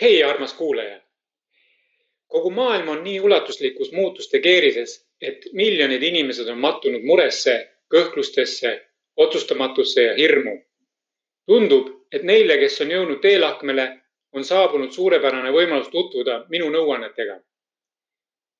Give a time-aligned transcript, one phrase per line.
[0.00, 1.00] hei, armas kuulaja!
[2.26, 7.54] kogu maailm on nii ulatuslikus muutuste keerises, et miljonid inimesed on mattunud muresse,
[7.94, 8.72] kõhklustesse,
[9.16, 10.54] otsustamatusse ja hirmu.
[11.46, 13.86] tundub, et neile, kes on jõudnud teelahkmele,
[14.32, 17.40] on saabunud suurepärane võimalus tutvuda minu nõuannetega.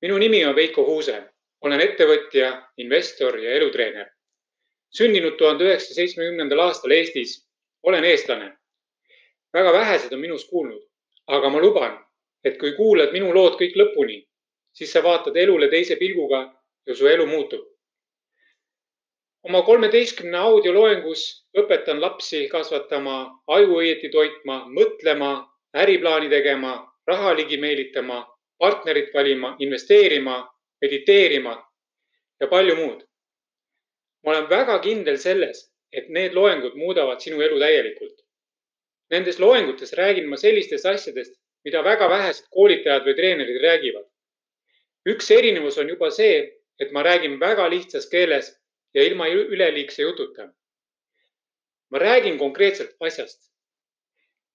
[0.01, 1.23] minu nimi on Veiko Huuse,
[1.61, 4.07] olen ettevõtja, investor ja elutreener.
[4.89, 7.47] sündinud tuhande üheksasaja seitsmekümnendal aastal Eestis,
[7.83, 8.57] olen eestlane.
[9.53, 10.94] väga vähesed on minust kuulnud
[11.27, 11.93] aga ma luban,
[12.43, 14.19] et kui kuulad minu lood kõik lõpuni,
[14.77, 16.41] siis sa vaatad elule teise pilguga
[16.87, 17.63] ja su elu muutub.
[19.45, 21.23] oma kolmeteistkümne audioloengus
[21.61, 25.31] õpetan lapsi kasvatama, aju õieti toitma, mõtlema,
[25.73, 26.71] äriplaani tegema,
[27.07, 28.23] raha ligi meelitama,
[28.57, 30.39] partnerit valima, investeerima,
[30.81, 31.55] mediteerima
[32.41, 33.05] ja palju muud.
[34.23, 38.24] ma olen väga kindel selles, et need loengud muudavad sinu elu täielikult
[39.11, 44.05] Nendes loengutes räägin ma sellistest asjadest, mida väga vähesed koolitajad või treenerid räägivad.
[45.05, 46.37] üks erinevus on juba see,
[46.79, 48.47] et ma räägin väga lihtsas keeles
[48.93, 50.47] ja ilma üleliigse jututa.
[51.89, 53.51] ma räägin konkreetselt asjast.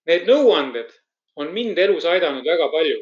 [0.07, 0.91] Need nõuanded
[1.37, 2.99] on mind elus aidanud väga palju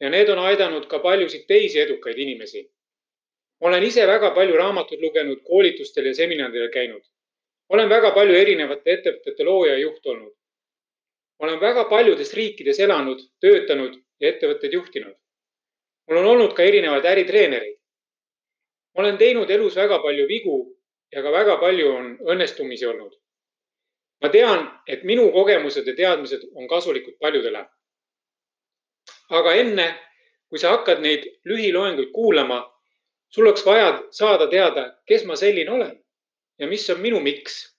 [0.00, 2.70] ja need on aidanud ka paljusid teisi edukaid inimesi.
[3.60, 7.04] olen ise väga palju raamatuid lugenud, koolitustel ja seminaridel käinud.
[7.68, 10.34] olen väga palju erinevate ettevõtete looja ja juht olnud
[11.38, 15.14] olen väga paljudes riikides elanud, töötanud ja ettevõtteid juhtinud.
[16.08, 17.78] mul on olnud ka erinevaid äritreenereid.
[18.94, 20.76] ma olen teinud elus väga palju vigu
[21.12, 23.12] ja ka väga palju on õnnestumisi olnud.
[24.22, 27.66] ma tean, et minu kogemused ja teadmised on kasulikud paljudele.
[29.30, 29.98] aga enne,
[30.48, 32.72] kui sa hakkad neid lühiloenguid kuulama,
[33.28, 36.04] sul oleks vaja saada teada, kes ma selline olen
[36.58, 37.75] ja mis on minu miks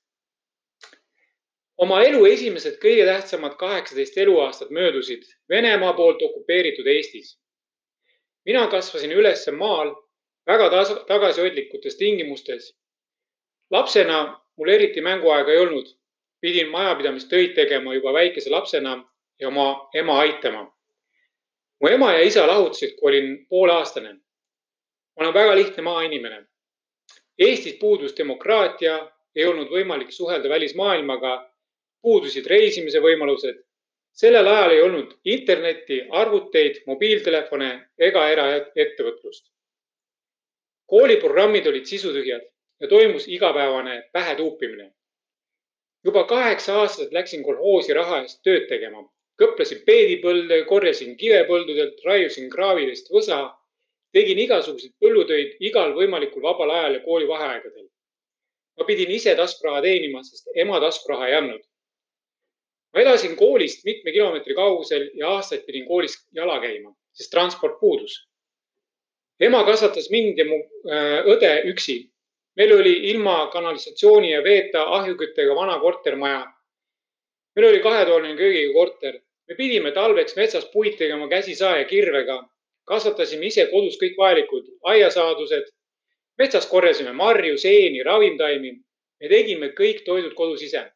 [1.78, 7.38] oma elu esimesed kõige tähtsamad kaheksateist eluaastat möödusid Venemaa poolt okupeeritud Eestis.
[8.46, 9.96] mina kasvasin üles maal
[10.48, 10.70] väga
[11.08, 12.78] tagasihoidlikutes tingimustes.
[13.72, 15.88] lapsena mul eriti mänguaega ei olnud,
[16.42, 19.04] pidin majapidamistöid tegema juba väikese lapsena
[19.40, 20.74] ja oma ema aitama.
[21.82, 24.14] mu ema ja isa lahutasid, kui olin pooleaastane.
[24.14, 26.46] ma olen väga lihtne maainimene.
[27.40, 31.54] Eestis puudus demokraatia, ei olnud võimalik suhelda välismaailmaga
[32.08, 33.58] puudusid reisimise võimalused.
[34.18, 37.68] sellel ajal ei olnud internetti, arvuteid, mobiiltelefone
[38.08, 39.44] ega eraettevõtlust.
[40.94, 42.48] kooliprogrammid olid sisutühjad
[42.82, 44.88] ja toimus igapäevane pähetuupimine.
[46.06, 49.04] juba kaheksa aastat läksin kolhoosi raha eest tööd tegema,
[49.44, 53.42] kõplesin peedipõlde, korjasin kive põldudelt, raiusin kraavilist võsa,
[54.16, 57.88] tegin igasuguseid põllutöid igal võimalikul vabal ajal ja koolivaheaegadel.
[58.78, 61.67] ma pidin ise taskuraha teenima, sest ema taskuraha ei andnud
[62.98, 68.28] ma elasin koolist mitme kilomeetri kaugusel ja aastaid pidin koolis jala käima, sest transport puudus.
[69.40, 70.58] ema kasvatas mind ja mu
[70.90, 72.10] äh, õde üksi.
[72.58, 76.42] meil oli ilma kanalisatsiooni ja veeta ahjuküttega vana kortermaja.
[77.56, 79.20] meil oli kahetoaline köögiga korter.
[79.48, 82.50] me pidime talveks metsas puid tegema käsisae ja kirvega.
[82.86, 85.70] kasvatasime ise kodus kõik vajalikud aiasaadused.
[86.38, 88.72] metsas korjasime marju, seeni, ravimtaimi.
[89.22, 90.88] me tegime kõik toidud kodus ise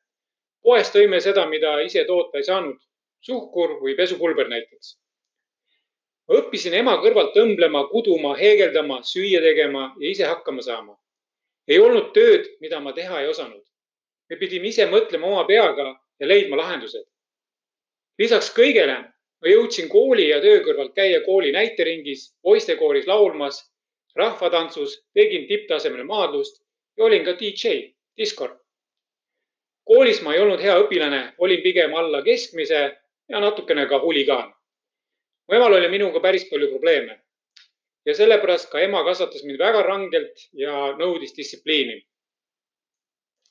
[0.63, 2.77] poest tõime seda, mida ise toota ei saanud,
[3.21, 4.97] suhkur või pesupulber näiteks.
[6.31, 10.97] õppisin ema kõrvalt õmblema, kuduma, heegeldama, süüa tegema ja ise hakkama saama.
[11.67, 13.63] ei olnud tööd, mida ma teha ei osanud.
[14.29, 17.05] me pidime ise mõtlema oma peaga ja leidma lahendused.
[18.17, 18.97] lisaks kõigele
[19.41, 23.71] ma jõudsin kooli ja töö kõrvalt käia kooli näiteringis, poistekooris laulmas,
[24.15, 26.61] rahvatantsus, tegin tipptasemel maadlust
[26.97, 28.60] ja olin ka DJ, diskor
[29.91, 32.79] koolis ma ei olnud hea õpilane, olin pigem alla keskmise
[33.29, 34.53] ja natukene ka huligaan.
[35.47, 37.19] mu emal oli minuga päris palju probleeme.
[38.05, 41.97] ja sellepärast ka ema kasvatas mind väga rangelt ja nõudis distsipliini.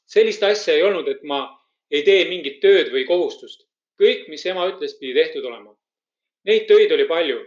[0.06, 1.42] sellist asja ei olnud, et ma
[1.90, 3.68] ei tee mingit tööd või kohustust.
[4.00, 5.76] kõik, mis ema ütles, pidi tehtud olema.
[6.44, 7.44] Neid töid oli palju,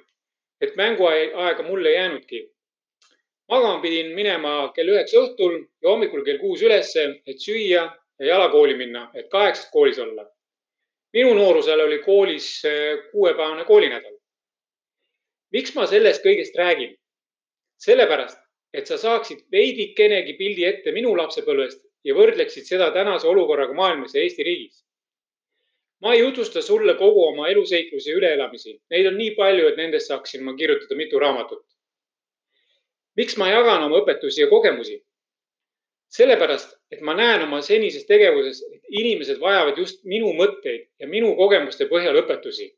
[0.61, 2.45] et mänguaega mul ei jäänudki.
[3.49, 7.89] magama pidin minema kell üheksa õhtul ja hommikul kell kuus ülesse, et süüa
[8.19, 10.29] ja jalakooli minna, et kaheksast koolis olla.
[11.13, 14.17] minu noorusel oli koolis eh, kuuepäevane koolinädal.
[15.51, 16.97] miks ma sellest kõigest räägin?
[17.77, 18.39] sellepärast,
[18.73, 24.21] et sa saaksid veidikenegi pildi ette minu lapsepõlvest ja võrdleksid seda tänase olukorraga maailmas ja
[24.21, 24.83] Eesti riigis.
[26.01, 30.11] ma ei jutusta sulle kogu oma eluseiklusi ja üleelamisi, neid on nii palju, et nendest
[30.11, 31.65] saaksin ma kirjutada mitu raamatut.
[33.15, 35.03] miks ma jagan oma õpetusi ja kogemusi?
[36.13, 41.33] Sellepärast, et ma näen oma senises tegevuses, et inimesed vajavad just minu mõtteid ja minu
[41.39, 42.73] kogemuste põhjal õpetusi.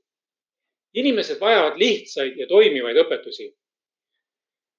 [0.95, 3.49] inimesed vajavad lihtsaid ja toimivaid õpetusi.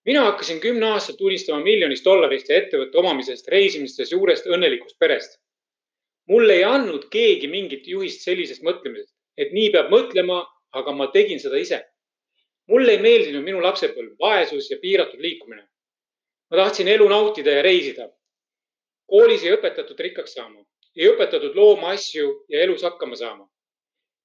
[0.07, 5.39] mina hakkasin kümne aastaselt unistama miljonist dollarist ja ettevõtte omamisest, reisimisest, suurest õnnelikust perest.
[6.29, 11.41] mulle ei andnud keegi mingit juhist sellisest mõtlemisest, et nii peab mõtlema, aga ma tegin
[11.41, 11.85] seda ise.
[12.69, 15.69] mulle ei meeldinud minu lapsepõlv, vaesus ja piiratud liikumine.
[16.51, 18.09] ma tahtsin elu nautida ja reisida.
[19.07, 20.65] Koolis ei õpetatud rikkaks saama,
[20.97, 23.47] ei õpetatud looma asju ja elus hakkama saama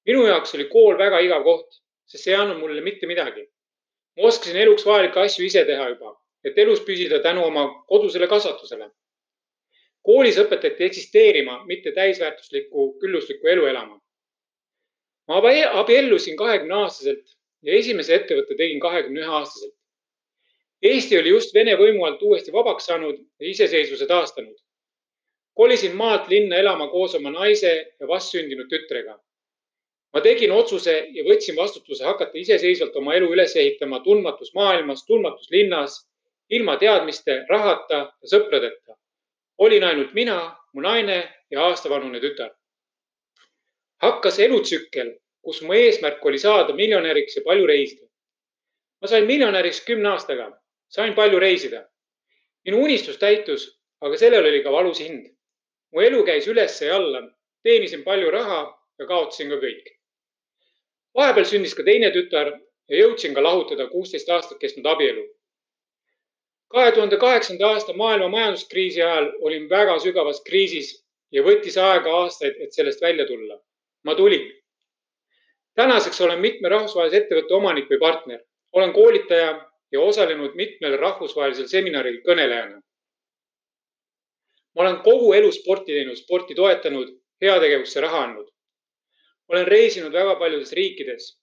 [0.06, 1.68] minu jaoks oli kool väga igav koht,
[2.10, 3.46] sest see ei andnud mulle mitte midagi.
[4.16, 6.10] ma oskasin eluks vajalikke asju ise teha juba,
[6.44, 8.90] et elus püsida tänu oma kodusele kasvatusele.
[10.02, 14.00] koolis õpetati eksisteerima, mitte täisväärtuslikku külluslikku elu elama.
[15.28, 15.38] ma
[15.82, 19.74] abiellusin kahekümne aastaselt ja esimese ettevõtte tegin kahekümne ühe aastaselt.
[20.82, 24.56] Eesti oli just Vene võimu alt uuesti vabaks saanud ja iseseisvuse taastanud.
[25.54, 29.18] Kolisin maalt linna elama koos oma naise ja vastsündinud tütrega
[30.12, 35.50] ma tegin otsuse ja võtsin vastutuse hakata iseseisvalt oma elu üles ehitama tundmatus maailmas, tundmatus
[35.50, 36.02] linnas,
[36.52, 38.96] ilma teadmiste, rahata ja sõpradeta.
[39.58, 41.18] olin ainult mina, mu naine
[41.50, 42.50] ja aastavanune tütar.
[44.02, 48.06] hakkas elutsükkel, kus mu eesmärk oli saada miljonäriks ja palju reisida.
[49.00, 51.88] ma sain miljonäriks kümne aastaga, sain palju reisida.
[52.66, 55.26] minu unistus täitus, aga sellel oli ka valus hind.
[55.92, 57.26] Mu elu käis üles ja alla,
[57.62, 58.62] teenisin palju raha
[58.98, 59.92] ja kaotasin ka kõik
[61.14, 62.50] vahepeal sündis ka teine tütar
[62.88, 65.24] ja jõudsin ka lahutada kuusteist aastat kestnud abielu.
[66.72, 72.56] kahe tuhande kaheksanda aasta maailma majanduskriisi ajal olin väga sügavas kriisis ja võttis aega aastaid,
[72.60, 73.60] et sellest välja tulla.
[74.04, 74.48] ma tulin.
[75.74, 78.40] tänaseks olen mitme rahvusvahelise ettevõtte omanik või partner.
[78.72, 82.80] olen koolitaja ja osalenud mitmel rahvusvahelisel seminaril kõnelejana.
[84.74, 88.52] Ma olen kogu elu sporti teinud, sporti toetanud, heategevusse raha andnud
[89.52, 91.38] olen reisinud väga paljudes riikides.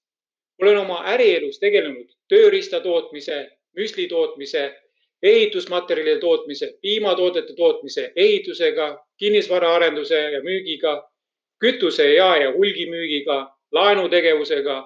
[0.62, 3.36] olen oma ärielus tegelenud tööriista tootmise,
[3.78, 4.64] müsli tootmise,
[5.24, 10.96] ehitusmaterjalide tootmise, piimatoodete tootmise, ehitusega, kinnisvaraarenduse ja müügiga,
[11.60, 13.38] kütuse ja, ja hulgimüügiga,
[13.72, 14.78] laenutegevusega,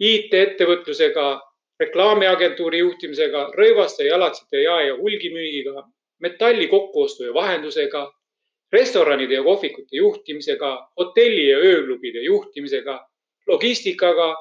[0.00, 1.28] IT-ettevõtlusega,
[1.80, 5.84] reklaamiagentuuri juhtimisega, rõivaste jalatsite ja, ja hulgimüügiga,
[6.20, 8.12] metalli kokkuostu ja vahendusega
[8.72, 13.08] restoranide ja kohvikute juhtimisega, hotelli ja ööklubide juhtimisega,
[13.46, 14.34] logistikaga,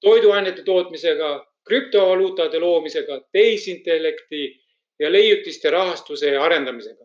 [0.00, 4.60] toiduainete tootmisega, krüptovaluutade loomisega, tehisintellekti
[4.98, 7.04] ja leiutiste rahastuse arendamisega.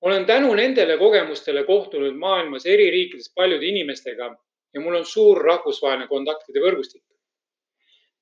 [0.00, 4.36] olen tänu nendele kogemustele kohtunud maailmas eri riikides paljude inimestega
[4.74, 7.02] ja mul on suur rahvusvaheline kontaktide võrgustik.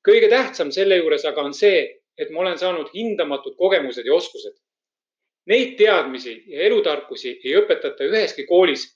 [0.08, 4.56] kõige tähtsam selle juures aga on see, et ma olen saanud hindamatud kogemused ja oskused
[5.46, 8.88] Neid teadmisi ja elutarkusi ei õpetata üheski koolis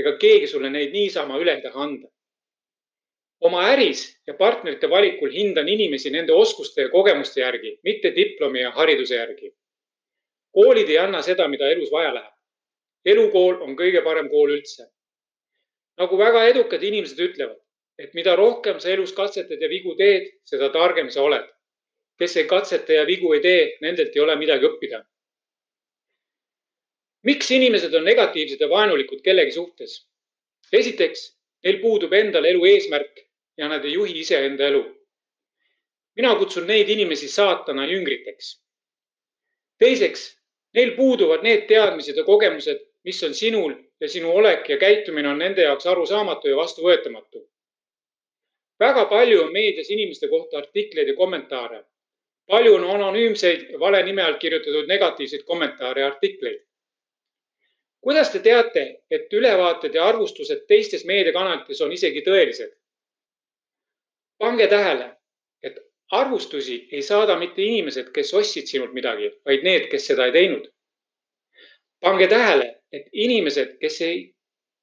[0.00, 2.08] ega keegi sulle neid niisama üle ei taha anda.
[3.48, 8.70] oma äris ja partnerite valikul hindan inimesi nende oskuste ja kogemuste järgi, mitte diplomi ja
[8.70, 9.52] hariduse järgi.
[10.52, 12.34] koolid ei anna seda, mida elus vaja läheb.
[13.04, 14.88] elukool on kõige parem kool üldse.
[15.98, 17.60] nagu väga edukad inimesed ütlevad,
[17.98, 21.46] et mida rohkem sa elus katsetad ja vigu teed, seda targem sa oled.
[22.18, 25.04] kes ei katseta ja vigu ei tee, nendelt ei ole midagi õppida
[27.22, 30.06] miks inimesed on negatiivsed ja vaenulikud kellegi suhtes?
[30.72, 33.20] esiteks, neil puudub endal elu eesmärk
[33.58, 34.84] ja nad ei juhi iseenda elu.
[36.16, 38.60] mina kutsun neid inimesi saatana jüngriteks.
[39.78, 40.22] teiseks,
[40.74, 45.38] neil puuduvad need teadmised ja kogemused, mis on sinul ja sinu olek ja käitumine on
[45.38, 47.50] nende jaoks arusaamatu ja vastuvõetamatu.
[48.80, 51.84] väga palju on meedias inimeste kohta artikleid ja kommentaare.
[52.46, 56.69] palju on anonüümseid vale nime all kirjutatud negatiivseid kommentaare ja artikleid
[58.00, 62.72] kuidas te teate, et ülevaated ja arvustused teistes meediakanalites on isegi tõelised?
[64.40, 65.10] pange tähele,
[65.62, 65.76] et
[66.10, 70.70] arvustusi ei saada mitte inimesed, kes ostsid sinult midagi, vaid need, kes seda ei teinud.
[72.00, 74.34] pange tähele, et inimesed, kes ei,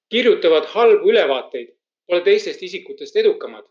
[0.09, 1.73] kirjutavad halbu ülevaateid,
[2.07, 3.65] pole teistest isikutest edukamad.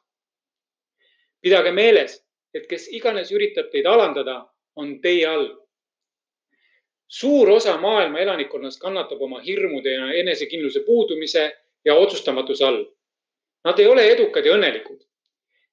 [1.41, 2.19] pidage meeles,
[2.55, 5.49] et kes iganes üritab teid alandada, on teie all
[7.09, 12.85] suur osa maailma elanikkonnast kannatab oma hirmude ja enesekindluse puudumise ja otsustamatuse all.
[13.65, 15.03] Nad ei ole edukad ja õnnelikud.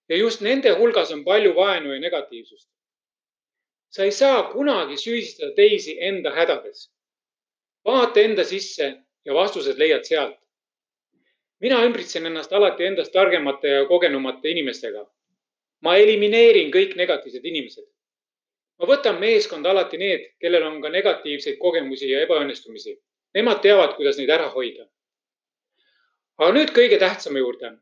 [0.09, 2.69] ja just nende hulgas on palju vaenu ja negatiivsust.
[3.89, 6.91] sa ei saa kunagi süüdistada teisi enda hädades.
[7.85, 8.93] vaata enda sisse
[9.25, 10.37] ja vastused leiad sealt.
[11.59, 15.05] mina ümbritsen ennast alati endast targemate ja kogenumate inimestega.
[15.81, 17.93] ma elimineerin kõik negatiivsed inimesed
[18.83, 22.97] ma võtan meeskonda alati need, kellel on ka negatiivseid kogemusi ja ebaõnnestumisi.
[23.37, 24.89] Nemad teavad, kuidas neid ära hoida.
[26.37, 27.77] aga nüüd kõige tähtsama juurde.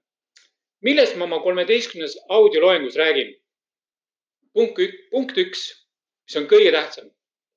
[0.81, 3.34] millest ma oma kolmeteistkümnes audioloengus räägin?
[4.53, 4.77] punkt,
[5.12, 5.62] punkt üks,
[6.27, 7.10] mis on kõige tähtsam,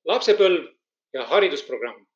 [0.05, 0.65] lapsepõlv
[1.13, 2.07] ja haridusprogramm.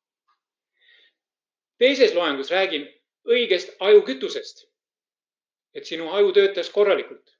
[1.78, 2.88] teises loengus räägin
[3.24, 4.66] õigest ajukütusest,
[5.74, 7.38] et sinu aju töötaks korralikult.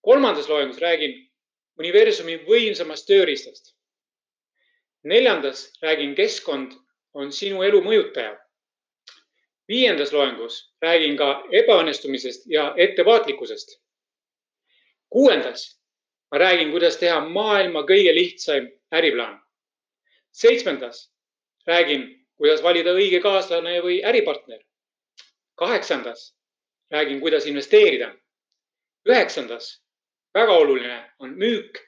[0.00, 1.31] kolmandas loengus räägin
[1.78, 3.74] universumi võimsamast tööriistast.
[5.04, 6.72] neljandas räägin, keskkond
[7.14, 8.38] on sinu elu mõjutaja
[9.68, 13.78] viiendas loengus räägin ka ebaõnnestumisest ja ettevaatlikkusest.
[15.08, 15.80] kuuendas
[16.32, 19.40] ma räägin, kuidas teha maailma kõige lihtsam äriplaan.
[20.32, 21.12] seitsmendas
[21.66, 24.60] räägin, kuidas valida õige kaaslane või äripartner.
[25.54, 26.34] kaheksandas
[26.90, 28.14] räägin, kuidas investeerida.
[29.08, 29.81] üheksandas,
[30.34, 31.78] väga oluline on müük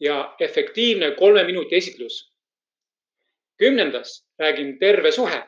[0.00, 2.32] ja efektiivne kolme minuti esitlus.
[3.56, 5.42] kümnendas räägin terve suhe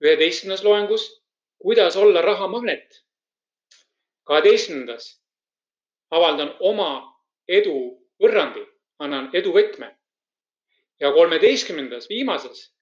[0.00, 1.22] üheteistkümnes loengus,
[1.58, 3.04] kuidas olla rahamagnet.
[4.24, 5.22] kaheteistkümnendas
[6.10, 7.76] avaldan oma edu
[8.22, 8.66] võrrandi,
[8.98, 9.96] annan eduvõtme.
[11.00, 12.72] ja kolmeteistkümnendas, viimases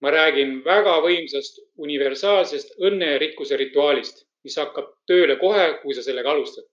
[0.00, 6.02] ma räägin väga võimsast universaalsest õnne ja rikkuse rituaalist, mis hakkab tööle kohe, kui sa
[6.02, 6.64] sellega alustad.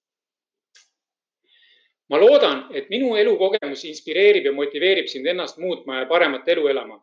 [2.09, 6.99] Ma loodan, et minu elukogemus inspireerib ja motiveerib sind ennast muutma ja paremat elu elama.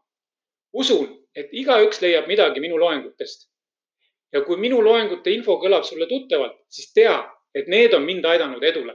[0.72, 3.48] usun, et igaüks leiab midagi minu loengutest.
[4.32, 7.16] ja kui minu loengute info kõlab sulle tuttavalt, siis tea,
[7.54, 8.94] et need on mind aidanud edule.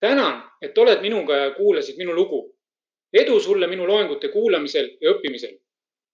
[0.00, 2.56] tänan, et oled minuga ja kuulasid minu lugu.
[3.12, 5.58] edu sulle minu loengute kuulamisel ja õppimisel.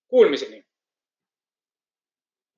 [0.07, 0.66] Kuulmiseni